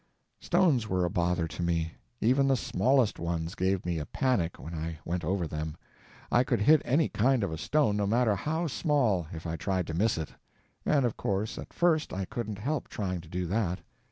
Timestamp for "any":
6.83-7.07